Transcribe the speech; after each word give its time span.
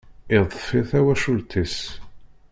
Iḍfi 0.35 0.79
tawacult-is. 0.89 1.77